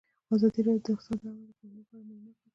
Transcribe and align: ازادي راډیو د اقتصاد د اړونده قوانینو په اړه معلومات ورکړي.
ازادي 0.33 0.61
راډیو 0.67 0.83
د 0.85 0.87
اقتصاد 0.95 1.17
د 1.21 1.23
اړونده 1.25 1.53
قوانینو 1.59 1.81
په 1.87 1.93
اړه 1.95 2.03
معلومات 2.09 2.35
ورکړي. 2.37 2.47